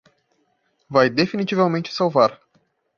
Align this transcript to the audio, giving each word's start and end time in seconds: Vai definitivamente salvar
Vai 0.89 1.11
definitivamente 1.11 1.93
salvar 1.93 2.39